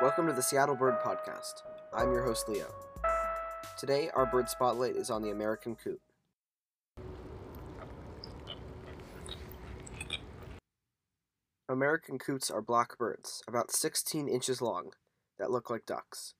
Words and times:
Welcome 0.00 0.28
to 0.28 0.32
the 0.32 0.42
Seattle 0.42 0.76
Bird 0.76 1.00
Podcast. 1.00 1.64
I'm 1.92 2.12
your 2.12 2.22
host, 2.22 2.48
Leo. 2.48 2.72
Today, 3.76 4.10
our 4.14 4.26
bird 4.26 4.48
spotlight 4.48 4.94
is 4.94 5.10
on 5.10 5.22
the 5.22 5.30
American 5.30 5.74
coot. 5.74 6.00
American 11.68 12.16
coots 12.16 12.48
are 12.48 12.62
black 12.62 12.96
birds, 12.96 13.42
about 13.48 13.72
16 13.72 14.28
inches 14.28 14.62
long, 14.62 14.92
that 15.36 15.50
look 15.50 15.68
like 15.68 15.84
ducks. 15.84 16.34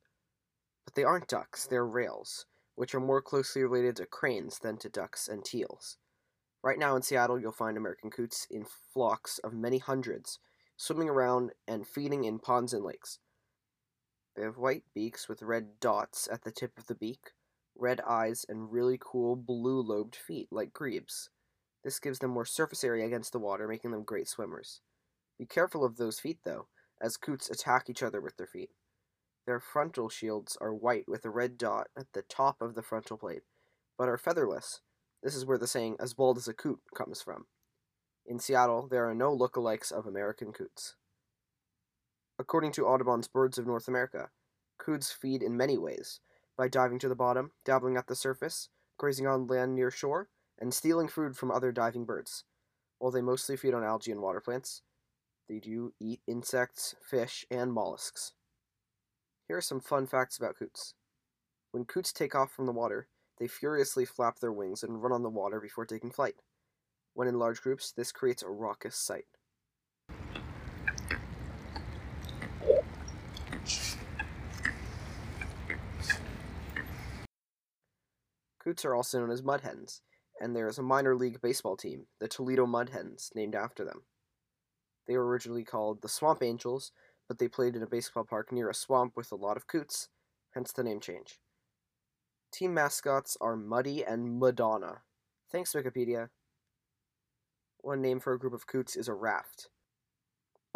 But 0.84 0.94
they 0.94 1.02
aren't 1.02 1.26
ducks, 1.26 1.66
they're 1.66 1.84
rails, 1.84 2.46
which 2.76 2.94
are 2.94 3.00
more 3.00 3.20
closely 3.20 3.64
related 3.64 3.96
to 3.96 4.06
cranes 4.06 4.60
than 4.60 4.76
to 4.78 4.88
ducks 4.88 5.26
and 5.26 5.44
teals. 5.44 5.96
Right 6.62 6.78
now 6.78 6.94
in 6.94 7.02
Seattle, 7.02 7.40
you'll 7.40 7.50
find 7.50 7.76
American 7.76 8.10
coots 8.12 8.46
in 8.48 8.66
flocks 8.94 9.40
of 9.42 9.52
many 9.52 9.78
hundreds, 9.78 10.38
swimming 10.76 11.08
around 11.08 11.50
and 11.66 11.84
feeding 11.84 12.22
in 12.22 12.38
ponds 12.38 12.72
and 12.72 12.84
lakes. 12.84 13.18
They 14.38 14.44
have 14.44 14.56
white 14.56 14.84
beaks 14.94 15.28
with 15.28 15.42
red 15.42 15.80
dots 15.80 16.28
at 16.30 16.44
the 16.44 16.52
tip 16.52 16.78
of 16.78 16.86
the 16.86 16.94
beak, 16.94 17.32
red 17.76 18.00
eyes, 18.02 18.46
and 18.48 18.70
really 18.70 18.96
cool 19.00 19.34
blue 19.34 19.80
lobed 19.80 20.14
feet 20.14 20.46
like 20.52 20.72
grebes. 20.72 21.30
This 21.82 21.98
gives 21.98 22.20
them 22.20 22.30
more 22.30 22.44
surface 22.44 22.84
area 22.84 23.04
against 23.04 23.32
the 23.32 23.40
water, 23.40 23.66
making 23.66 23.90
them 23.90 24.04
great 24.04 24.28
swimmers. 24.28 24.80
Be 25.40 25.44
careful 25.44 25.84
of 25.84 25.96
those 25.96 26.20
feet, 26.20 26.38
though, 26.44 26.68
as 27.00 27.16
coots 27.16 27.50
attack 27.50 27.90
each 27.90 28.00
other 28.00 28.20
with 28.20 28.36
their 28.36 28.46
feet. 28.46 28.70
Their 29.44 29.58
frontal 29.58 30.08
shields 30.08 30.56
are 30.60 30.72
white 30.72 31.08
with 31.08 31.24
a 31.24 31.30
red 31.30 31.58
dot 31.58 31.88
at 31.96 32.06
the 32.12 32.22
top 32.22 32.62
of 32.62 32.76
the 32.76 32.82
frontal 32.82 33.18
plate, 33.18 33.42
but 33.98 34.08
are 34.08 34.18
featherless. 34.18 34.82
This 35.20 35.34
is 35.34 35.46
where 35.46 35.58
the 35.58 35.66
saying, 35.66 35.96
as 35.98 36.14
bald 36.14 36.38
as 36.38 36.46
a 36.46 36.54
coot, 36.54 36.78
comes 36.94 37.20
from. 37.20 37.46
In 38.24 38.38
Seattle, 38.38 38.86
there 38.86 39.10
are 39.10 39.16
no 39.16 39.36
lookalikes 39.36 39.90
of 39.90 40.06
American 40.06 40.52
coots. 40.52 40.94
According 42.38 42.72
to 42.72 42.86
Audubon's 42.86 43.26
Birds 43.26 43.58
of 43.58 43.66
North 43.66 43.88
America, 43.88 44.30
coots 44.78 45.10
feed 45.10 45.42
in 45.42 45.56
many 45.56 45.76
ways 45.76 46.20
by 46.56 46.68
diving 46.68 47.00
to 47.00 47.08
the 47.08 47.16
bottom, 47.16 47.50
dabbling 47.64 47.96
at 47.96 48.06
the 48.06 48.14
surface, 48.14 48.68
grazing 48.96 49.26
on 49.26 49.46
land 49.46 49.74
near 49.74 49.90
shore, 49.90 50.28
and 50.58 50.72
stealing 50.72 51.08
food 51.08 51.36
from 51.36 51.50
other 51.50 51.72
diving 51.72 52.04
birds. 52.04 52.44
While 52.98 53.10
they 53.10 53.22
mostly 53.22 53.56
feed 53.56 53.74
on 53.74 53.84
algae 53.84 54.12
and 54.12 54.20
water 54.20 54.40
plants, 54.40 54.82
they 55.48 55.58
do 55.58 55.94
eat 56.00 56.20
insects, 56.26 56.94
fish, 57.00 57.44
and 57.50 57.72
mollusks. 57.72 58.34
Here 59.46 59.56
are 59.56 59.62
some 59.62 59.80
fun 59.80 60.06
facts 60.06 60.36
about 60.36 60.56
coots. 60.56 60.94
When 61.72 61.84
coots 61.86 62.12
take 62.12 62.34
off 62.34 62.52
from 62.52 62.66
the 62.66 62.72
water, 62.72 63.08
they 63.38 63.46
furiously 63.46 64.04
flap 64.04 64.40
their 64.40 64.52
wings 64.52 64.82
and 64.82 65.02
run 65.02 65.12
on 65.12 65.22
the 65.22 65.30
water 65.30 65.60
before 65.60 65.86
taking 65.86 66.10
flight. 66.10 66.36
When 67.14 67.28
in 67.28 67.38
large 67.38 67.62
groups, 67.62 67.92
this 67.92 68.12
creates 68.12 68.42
a 68.42 68.48
raucous 68.48 68.96
sight. 68.96 69.26
Coots 78.68 78.84
are 78.84 78.94
also 78.94 79.18
known 79.18 79.30
as 79.30 79.40
Mudhens, 79.40 80.02
and 80.42 80.54
there 80.54 80.68
is 80.68 80.76
a 80.76 80.82
minor 80.82 81.16
league 81.16 81.40
baseball 81.40 81.74
team, 81.74 82.06
the 82.20 82.28
Toledo 82.28 82.66
Mudhens, 82.66 83.34
named 83.34 83.54
after 83.54 83.82
them. 83.82 84.02
They 85.06 85.16
were 85.16 85.26
originally 85.26 85.64
called 85.64 86.02
the 86.02 86.08
Swamp 86.10 86.42
Angels, 86.42 86.92
but 87.28 87.38
they 87.38 87.48
played 87.48 87.76
in 87.76 87.82
a 87.82 87.86
baseball 87.86 88.24
park 88.24 88.52
near 88.52 88.68
a 88.68 88.74
swamp 88.74 89.14
with 89.16 89.32
a 89.32 89.36
lot 89.36 89.56
of 89.56 89.66
coots, 89.66 90.10
hence 90.52 90.70
the 90.70 90.84
name 90.84 91.00
change. 91.00 91.40
Team 92.52 92.74
mascots 92.74 93.38
are 93.40 93.56
Muddy 93.56 94.04
and 94.04 94.38
Muddonna. 94.38 94.98
Thanks, 95.50 95.72
Wikipedia. 95.72 96.28
One 97.78 98.02
name 98.02 98.20
for 98.20 98.34
a 98.34 98.38
group 98.38 98.52
of 98.52 98.66
coots 98.66 98.96
is 98.96 99.08
a 99.08 99.14
raft. 99.14 99.70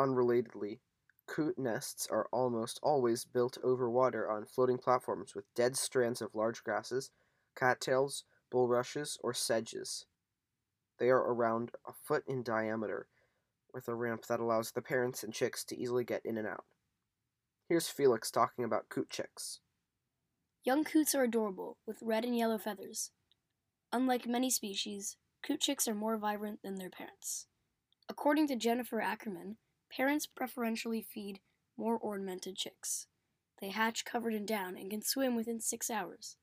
Unrelatedly, 0.00 0.78
coot 1.28 1.58
nests 1.58 2.08
are 2.10 2.26
almost 2.32 2.80
always 2.82 3.26
built 3.26 3.58
over 3.62 3.90
water 3.90 4.30
on 4.30 4.46
floating 4.46 4.78
platforms 4.78 5.34
with 5.34 5.44
dead 5.54 5.76
strands 5.76 6.22
of 6.22 6.34
large 6.34 6.64
grasses, 6.64 7.10
cattails, 7.54 8.24
bulrushes, 8.50 9.18
or 9.22 9.32
sedges. 9.32 10.06
They 10.98 11.08
are 11.08 11.32
around 11.32 11.72
a 11.86 11.92
foot 11.92 12.24
in 12.26 12.42
diameter, 12.42 13.08
with 13.72 13.88
a 13.88 13.94
ramp 13.94 14.26
that 14.26 14.40
allows 14.40 14.70
the 14.70 14.82
parents 14.82 15.22
and 15.22 15.32
chicks 15.32 15.64
to 15.64 15.76
easily 15.78 16.04
get 16.04 16.24
in 16.24 16.38
and 16.38 16.46
out. 16.46 16.64
Here's 17.68 17.88
Felix 17.88 18.30
talking 18.30 18.64
about 18.64 18.88
coot 18.88 19.08
chicks. 19.10 19.60
Young 20.64 20.84
coots 20.84 21.14
are 21.14 21.24
adorable, 21.24 21.78
with 21.86 22.02
red 22.02 22.24
and 22.24 22.36
yellow 22.36 22.58
feathers. 22.58 23.10
Unlike 23.92 24.26
many 24.26 24.50
species, 24.50 25.16
coot 25.42 25.60
chicks 25.60 25.88
are 25.88 25.94
more 25.94 26.16
vibrant 26.16 26.60
than 26.62 26.76
their 26.76 26.90
parents. 26.90 27.46
According 28.08 28.46
to 28.48 28.56
Jennifer 28.56 29.00
Ackerman, 29.00 29.56
parents 29.90 30.26
preferentially 30.26 31.02
feed 31.02 31.40
more 31.76 31.96
ornamented 31.96 32.56
chicks. 32.56 33.06
They 33.60 33.70
hatch 33.70 34.04
covered 34.04 34.34
in 34.34 34.44
down 34.44 34.76
and 34.76 34.90
can 34.90 35.02
swim 35.02 35.34
within 35.34 35.60
six 35.60 35.90
hours. 35.90 36.36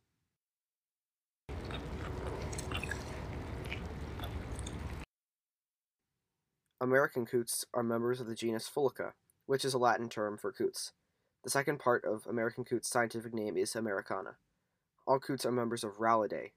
American 6.81 7.25
coots 7.25 7.65
are 7.73 7.83
members 7.83 8.21
of 8.21 8.27
the 8.27 8.35
genus 8.35 8.69
Fulica, 8.73 9.11
which 9.45 9.65
is 9.65 9.73
a 9.73 9.77
Latin 9.77 10.07
term 10.07 10.37
for 10.37 10.53
coots. 10.53 10.93
The 11.43 11.49
second 11.49 11.77
part 11.77 12.05
of 12.05 12.25
American 12.25 12.63
coot's 12.63 12.89
scientific 12.89 13.33
name 13.33 13.57
is 13.57 13.75
Americana. 13.75 14.37
All 15.05 15.19
coots 15.19 15.45
are 15.45 15.51
members 15.51 15.83
of 15.83 15.97
Rallidae, 15.97 16.51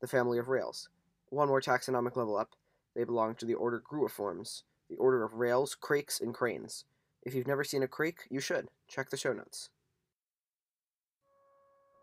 the 0.00 0.08
family 0.08 0.36
of 0.36 0.48
rails. 0.48 0.88
One 1.28 1.46
more 1.46 1.60
taxonomic 1.60 2.16
level 2.16 2.36
up, 2.36 2.56
they 2.96 3.04
belong 3.04 3.36
to 3.36 3.46
the 3.46 3.54
order 3.54 3.80
Gruiformes, 3.80 4.62
the 4.90 4.96
order 4.96 5.22
of 5.22 5.34
rails, 5.34 5.76
crakes, 5.76 6.20
and 6.20 6.34
cranes. 6.34 6.84
If 7.22 7.32
you've 7.34 7.46
never 7.46 7.62
seen 7.62 7.84
a 7.84 7.88
crake, 7.88 8.22
you 8.30 8.40
should. 8.40 8.68
Check 8.88 9.10
the 9.10 9.16
show 9.16 9.32
notes. 9.32 9.70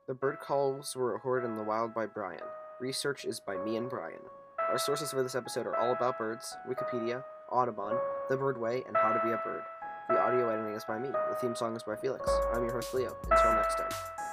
The 0.08 0.14
bird 0.14 0.40
calls 0.40 0.96
were 0.96 1.12
recorded 1.12 1.48
in 1.48 1.58
the 1.58 1.64
wild 1.64 1.94
by 1.94 2.06
Brian. 2.06 2.40
Research 2.80 3.26
is 3.26 3.42
by 3.46 3.58
me 3.58 3.76
and 3.76 3.90
Brian. 3.90 4.22
Our 4.70 4.78
sources 4.78 5.12
for 5.12 5.24
this 5.24 5.36
episode 5.36 5.68
are 5.68 5.76
All 5.76 5.92
About 5.92 6.18
Birds, 6.18 6.56
Wikipedia, 6.70 7.24
Audubon, 7.52 7.98
The 8.30 8.38
Birdway, 8.38 8.88
and 8.88 8.96
How 8.98 9.14
to 9.14 9.22
Be 9.24 9.32
a 9.32 9.38
Bird. 9.44 9.62
The 10.10 10.20
audio 10.20 10.50
editing 10.50 10.74
is 10.74 10.84
by 10.86 11.00
me. 11.00 11.10
The 11.10 11.38
theme 11.42 11.56
song 11.56 11.76
is 11.76 11.84
by 11.84 11.96
Felix. 11.96 12.30
I'm 12.54 12.64
your 12.64 12.74
host, 12.74 12.94
Leo. 12.94 13.16
Until 13.30 13.54
next 13.54 13.76
time. 13.76 14.25